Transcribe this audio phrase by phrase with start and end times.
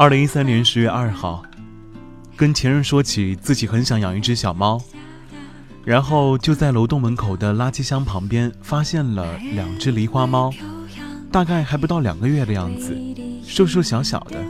[0.00, 1.42] 二零一三年十月二号，
[2.34, 4.80] 跟前任说起自己很想养一只小猫，
[5.84, 10.50] 然后就在楼栋门口的垃圾箱旁边发现了两只狸花猫，
[11.30, 12.98] 大概还不到两个月的样子，
[13.44, 14.42] 瘦瘦小小的。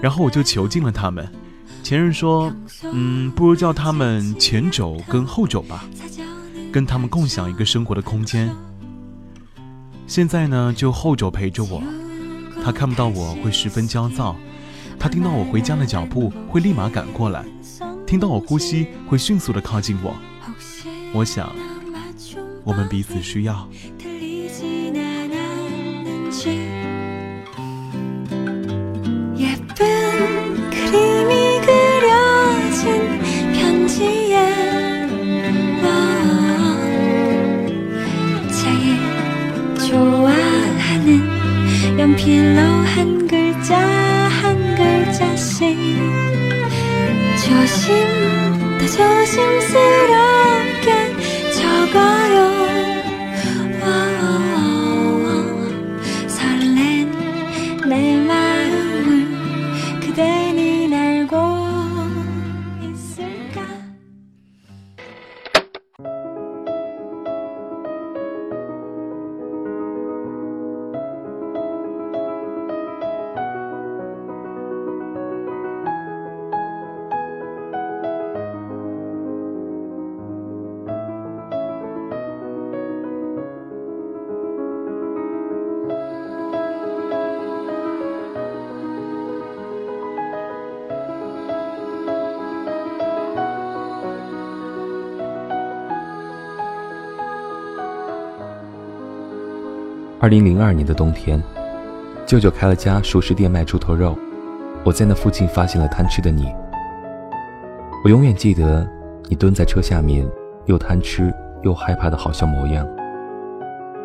[0.00, 1.28] 然后我就囚禁了它们。
[1.82, 2.52] 前任说
[2.94, 5.84] ：“嗯，不如叫它们前肘跟后肘吧，
[6.70, 8.48] 跟它们共享一个生活的空间。”
[10.06, 11.82] 现在呢，就后肘陪着我。
[12.64, 14.36] 他看不到我会十分焦躁，
[14.98, 17.44] 他听到我回家的脚步会立马赶过来，
[18.06, 20.14] 听到我呼吸会迅速的靠近我。
[21.14, 21.50] 我想，
[22.64, 23.68] 我们彼此需要。
[41.98, 45.76] 연필로 한 글자 한 글자씩.
[47.44, 47.86] 조심
[48.78, 49.97] 더 조심스레
[100.28, 101.42] 二零零二年的冬天，
[102.26, 104.14] 舅舅开了家熟食店卖猪头肉，
[104.84, 106.54] 我在那附近发现了贪吃的你。
[108.04, 108.86] 我永远记得
[109.30, 110.28] 你蹲在车下面，
[110.66, 111.32] 又贪吃
[111.62, 112.86] 又害怕的好笑模样。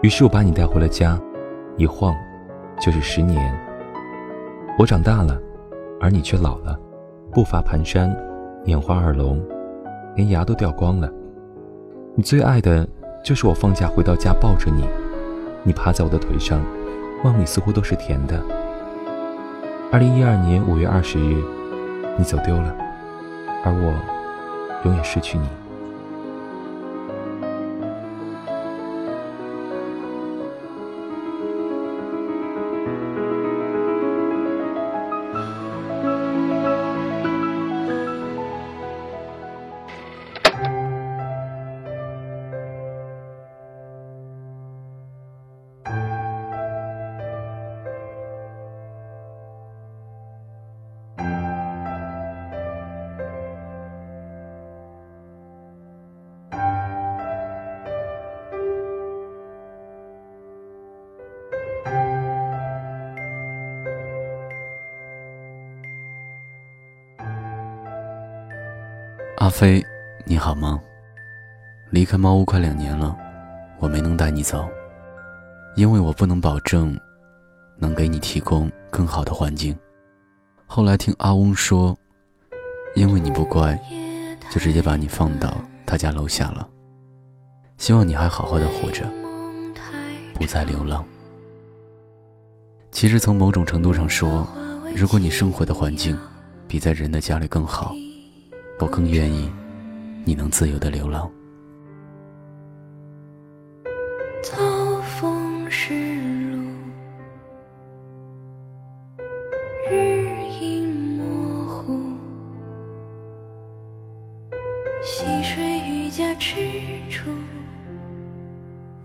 [0.00, 1.20] 于是我把你带回了家，
[1.76, 2.14] 一晃
[2.80, 3.54] 就是十年。
[4.78, 5.38] 我长大了，
[6.00, 6.80] 而你却老了，
[7.30, 8.10] 步伐蹒跚，
[8.64, 9.38] 眼花耳聋，
[10.14, 11.12] 连牙都掉光了。
[12.14, 12.88] 你最爱的
[13.22, 14.82] 就是我放假回到家抱着你。
[15.66, 16.60] 你趴在我的腿上，
[17.24, 18.40] 梦里似乎都是甜的。
[19.90, 21.42] 二零一二年五月二十日，
[22.16, 22.72] 你走丢了，
[23.64, 23.92] 而我
[24.84, 25.65] 永远失去你。
[69.46, 69.80] 阿飞，
[70.24, 70.82] 你好吗？
[71.90, 73.16] 离开猫屋快两年了，
[73.78, 74.68] 我没能带你走，
[75.76, 76.98] 因为我不能保证
[77.78, 79.78] 能给你提供更好的环境。
[80.66, 81.96] 后来听阿翁说，
[82.96, 83.80] 因为你不乖，
[84.50, 86.68] 就直接把你放到他家楼下了。
[87.78, 89.08] 希望你还好好的活着，
[90.34, 91.04] 不再流浪。
[92.90, 94.44] 其实从某种程度上说，
[94.96, 96.18] 如果你生活的环境
[96.66, 97.94] 比在人的家里更好。
[98.78, 99.50] 我更愿意，
[100.24, 101.30] 你能自由的流浪。
[104.42, 104.54] 秋
[105.02, 105.94] 风湿
[106.50, 106.58] 路，
[109.90, 110.26] 日
[110.60, 111.98] 影模糊，
[115.02, 116.54] 溪水愈加赤
[117.08, 117.30] 楚，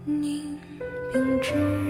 [0.04, 0.60] 凝
[1.14, 1.81] 冰之。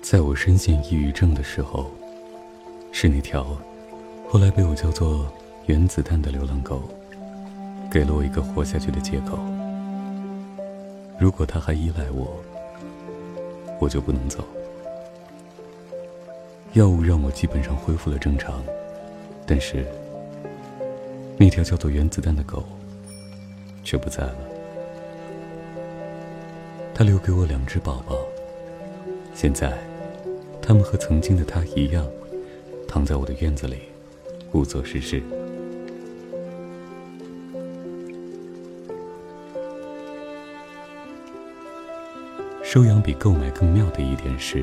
[0.00, 1.90] 在我深陷抑郁症的时候，
[2.92, 3.44] 是那条
[4.26, 5.30] 后来被我叫做
[5.66, 6.82] 原子弹的流浪狗
[7.90, 9.38] 给了我一个活下去的借口。
[11.20, 12.42] 如果它还依赖我，
[13.78, 14.42] 我就不能走。
[16.72, 18.62] 药物让我基本上恢复了正常，
[19.46, 19.86] 但是
[21.36, 22.64] 那条叫做原子弹的狗。
[23.88, 24.36] 却不在了。
[26.94, 28.18] 他留给我两只宝宝，
[29.34, 29.72] 现在。
[30.60, 32.06] 他们和曾经的他一样，
[32.86, 33.76] 躺在我的院子里，
[34.52, 35.22] 无所事事。
[42.62, 44.62] 收养比购买更妙的一点是，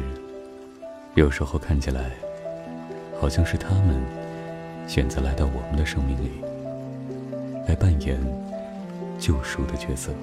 [1.16, 2.12] 有时候看起来，
[3.20, 4.00] 好像是他们
[4.88, 6.30] 选择来到我们的生命里，
[7.68, 8.20] 来扮演
[9.20, 10.14] 救赎的角色。